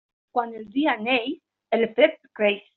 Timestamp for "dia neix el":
0.77-1.89